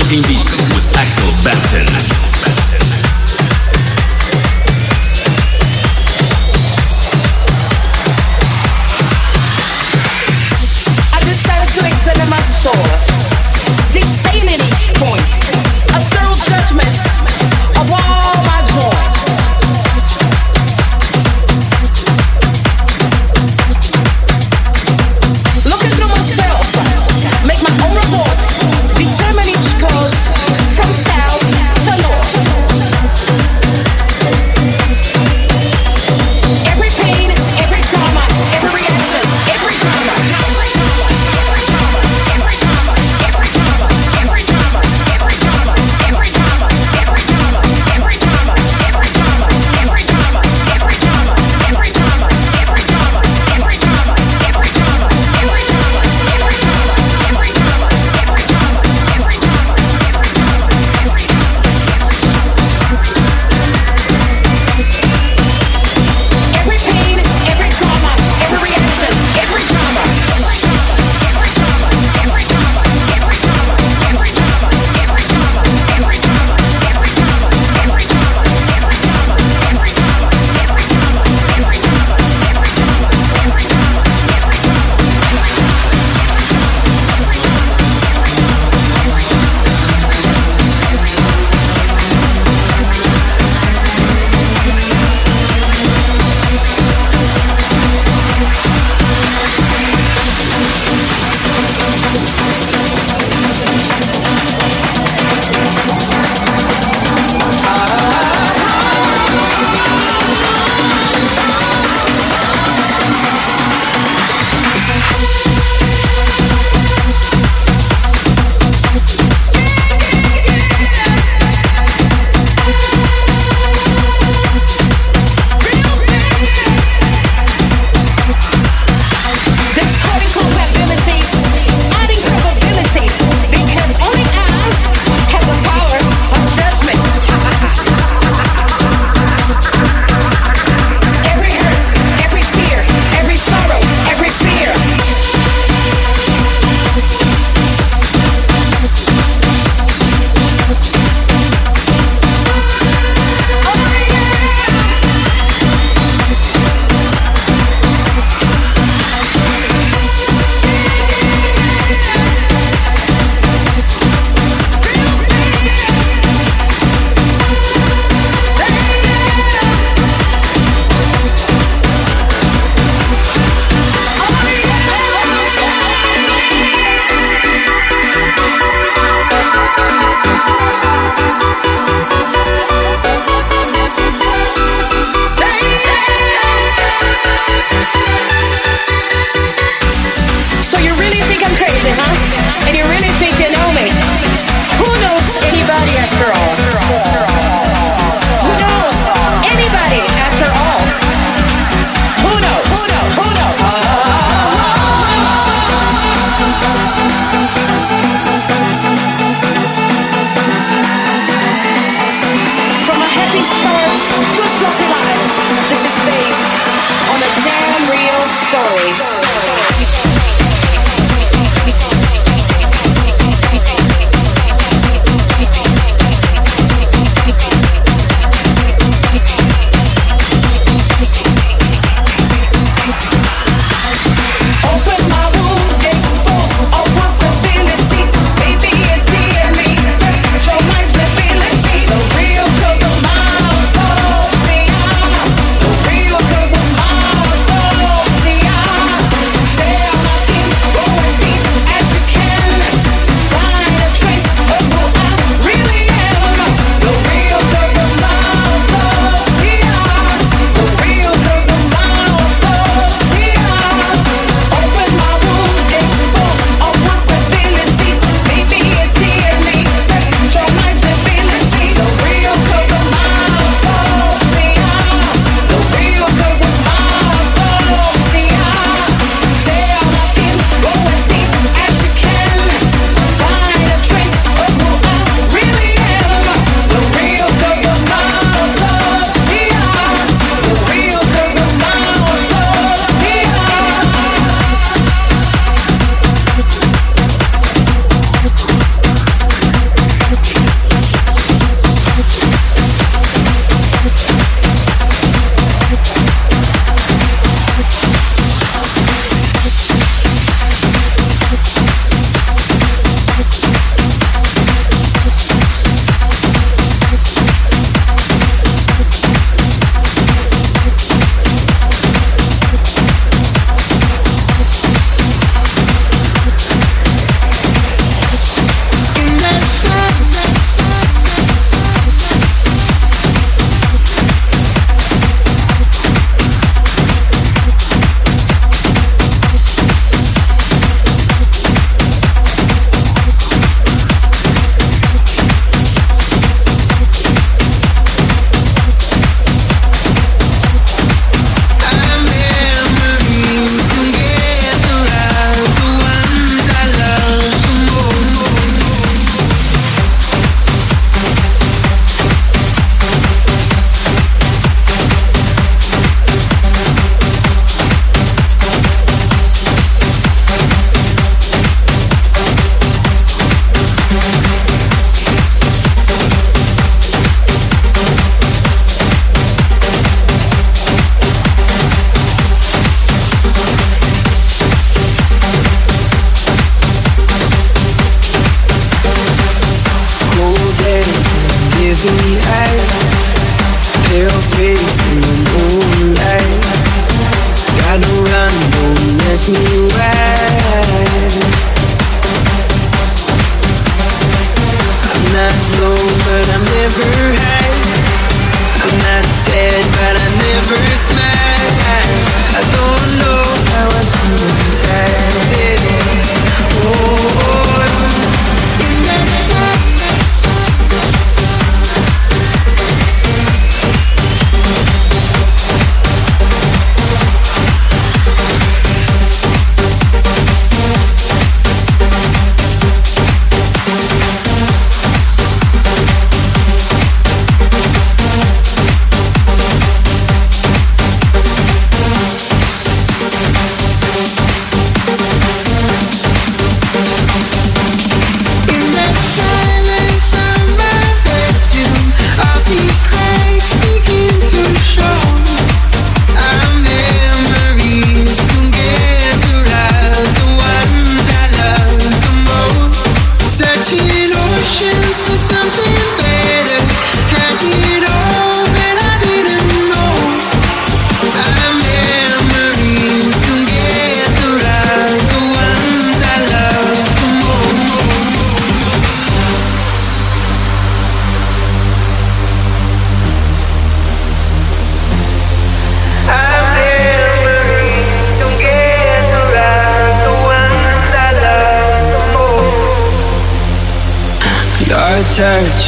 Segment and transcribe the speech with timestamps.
[0.00, 0.39] Welcome to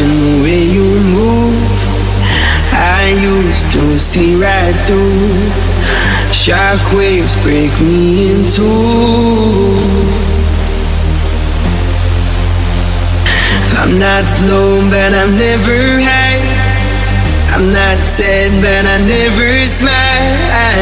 [0.00, 1.76] and the way you move.
[2.72, 5.50] I used to see right through.
[6.32, 8.62] Shockwaves break me in two.
[13.80, 16.40] I'm not alone, but I'm never high.
[17.52, 20.38] I'm not sad, but I never smile.
[20.48, 20.72] I,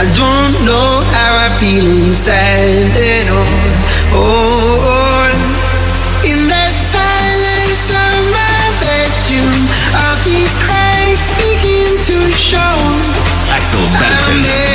[0.00, 3.76] I don't know how I feel inside at all.
[4.10, 4.90] Oh, oh.
[4.90, 4.95] oh.
[13.66, 14.65] Axel Our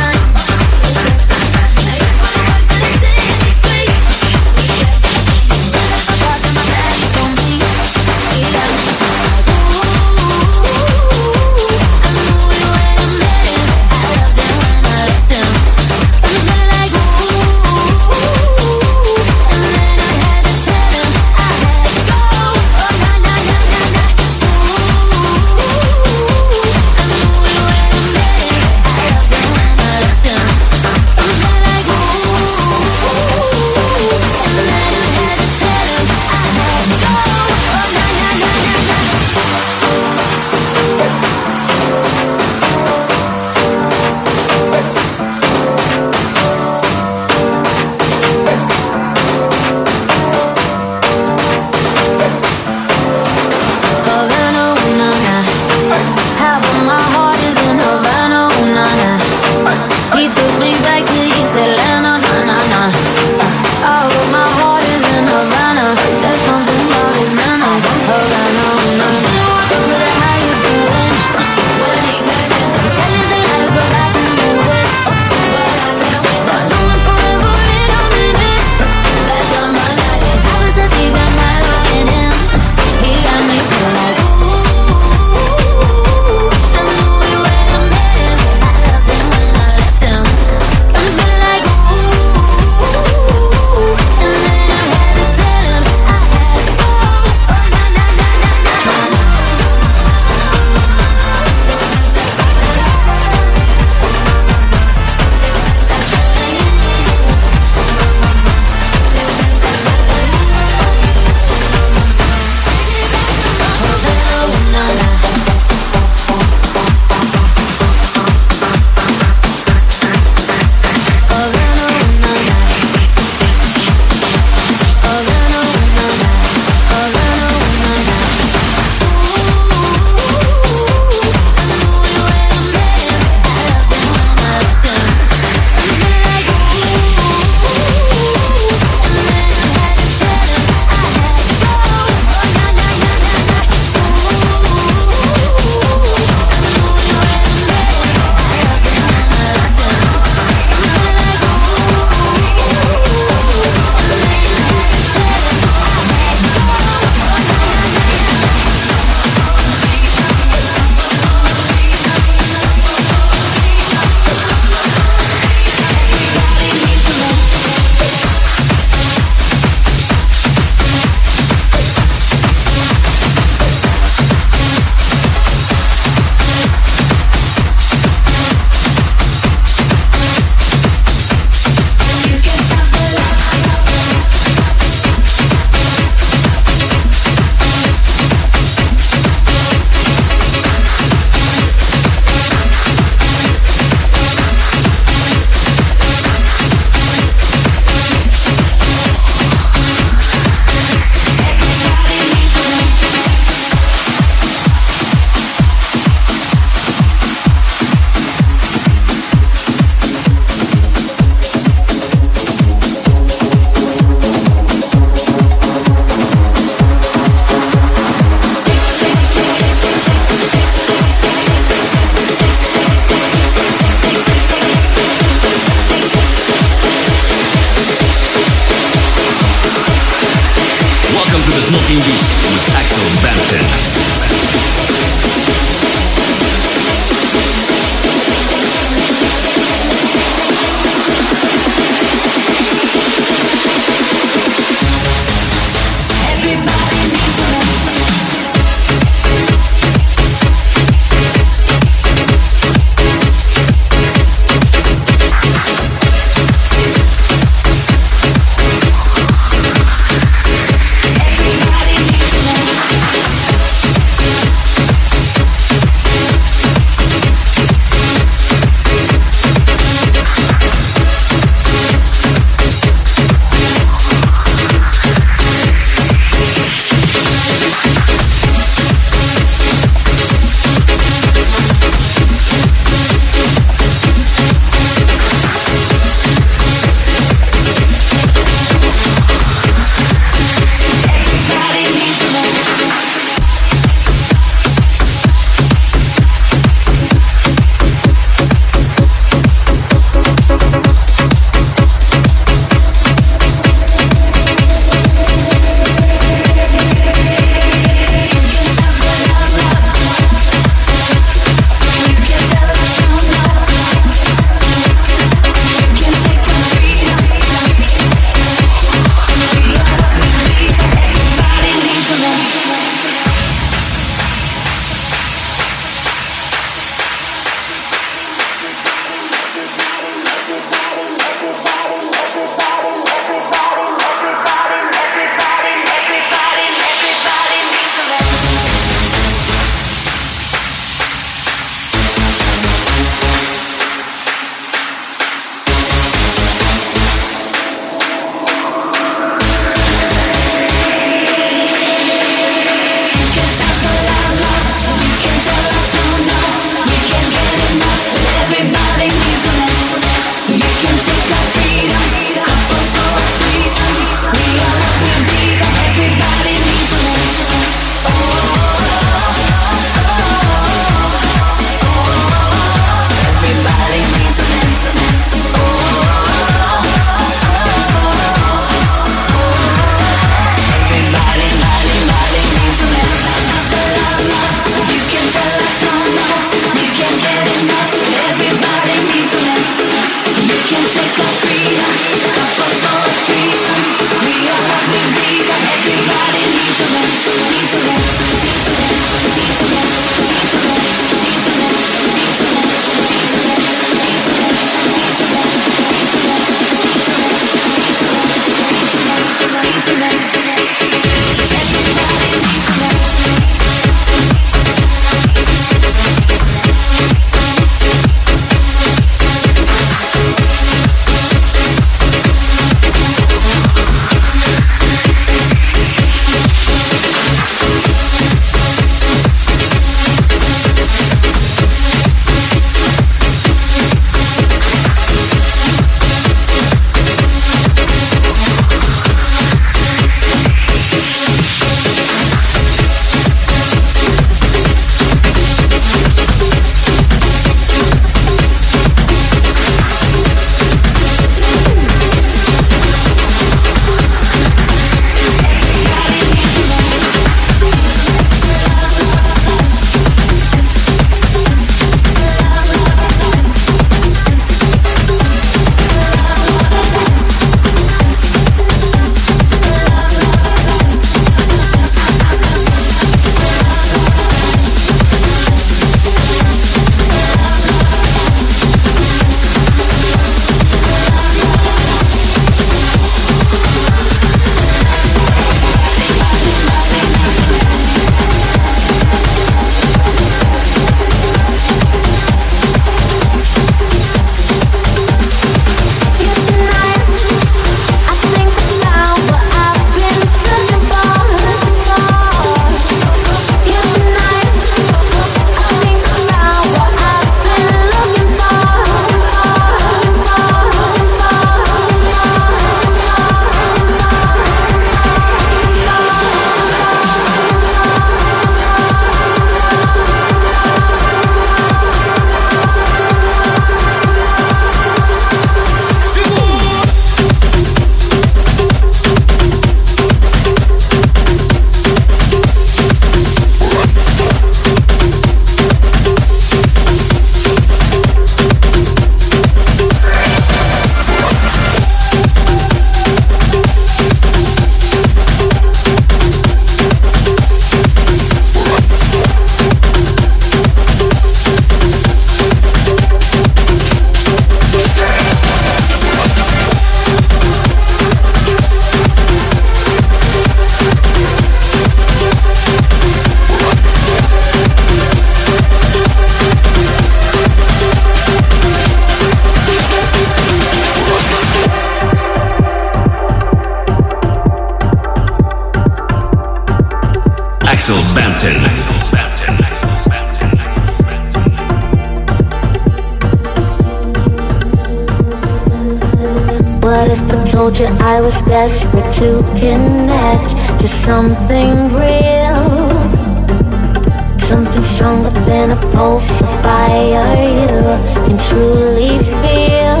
[595.66, 597.82] in a pulse of fire you
[598.24, 600.00] can truly feel.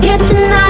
[0.00, 0.69] Here tonight.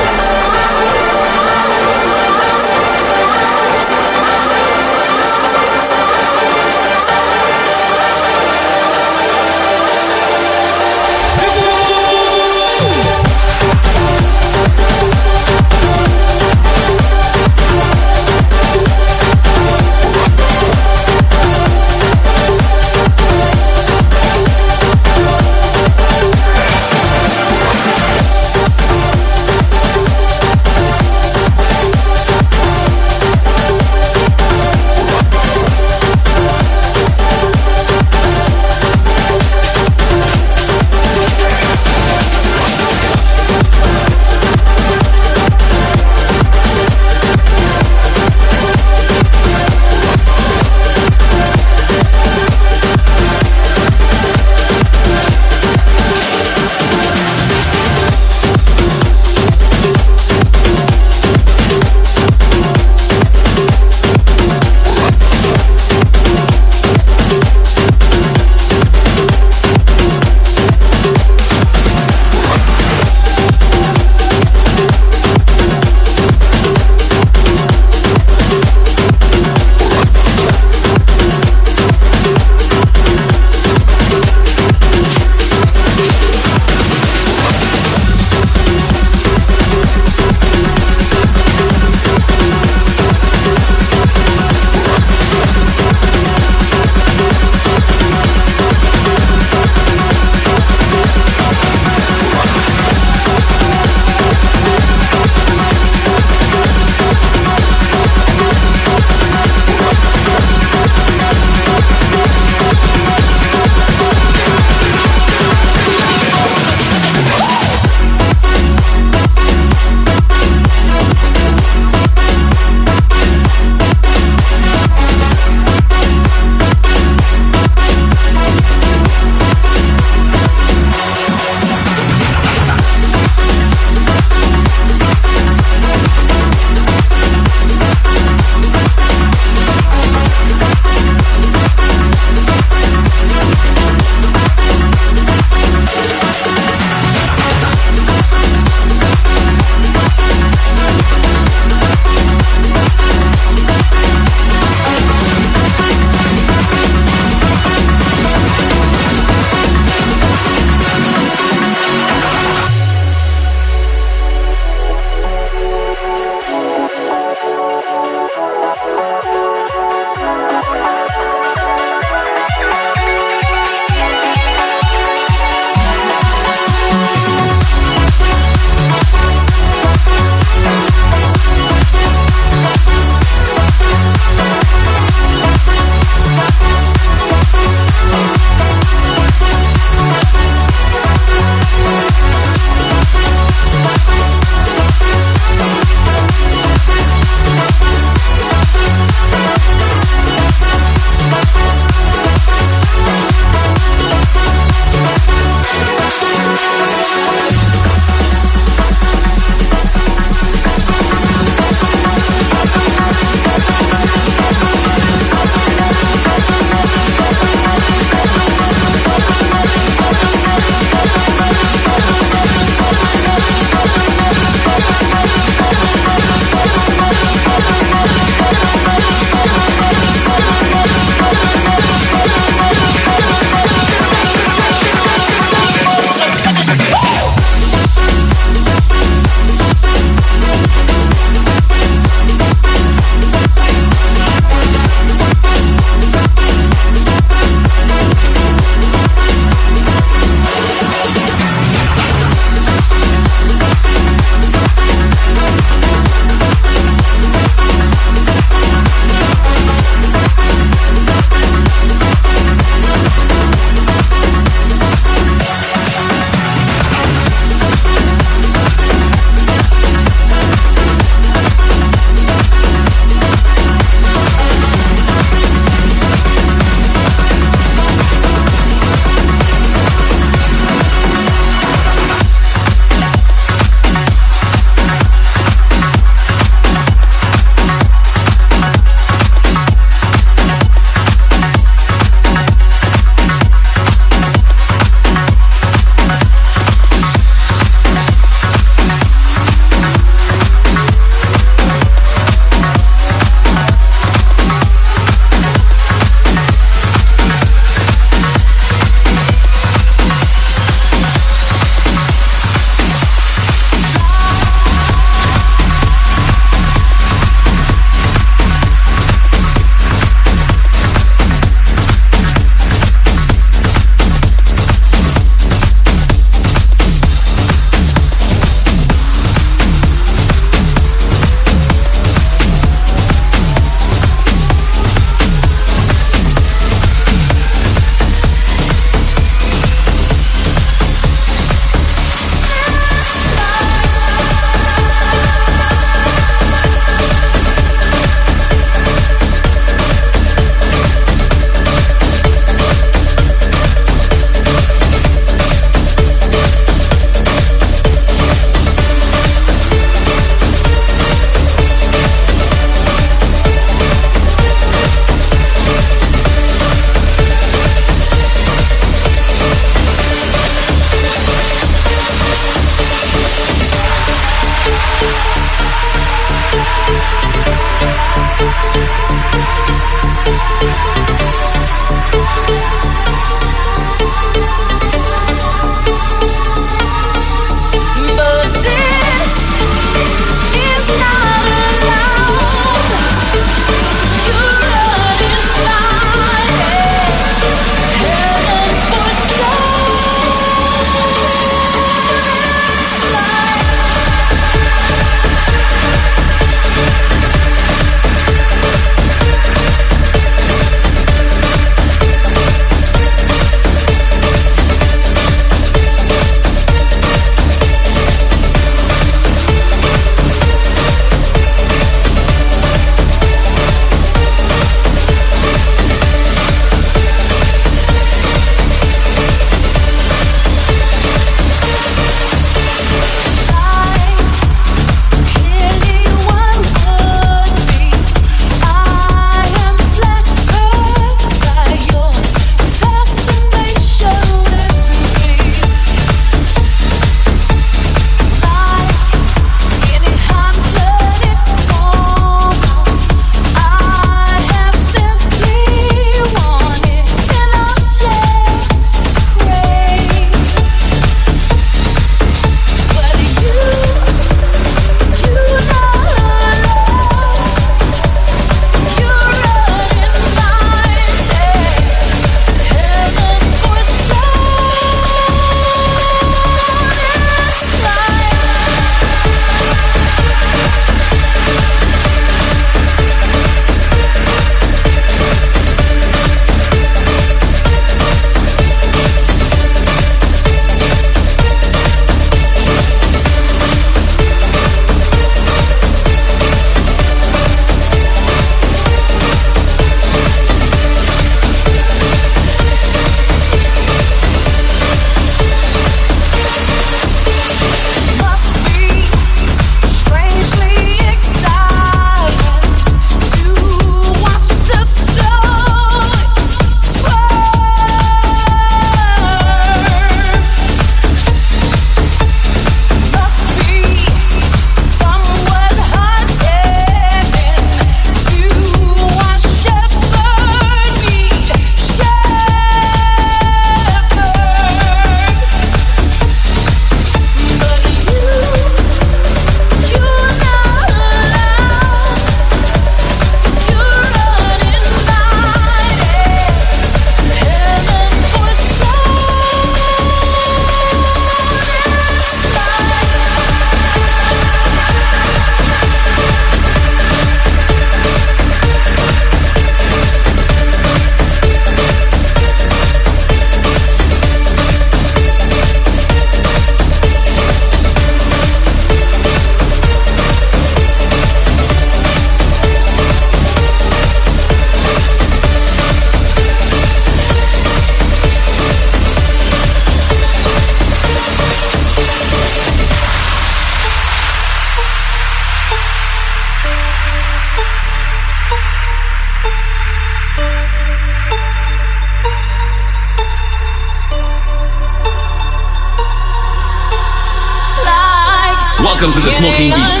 [599.21, 600.00] To the Smoking Beats with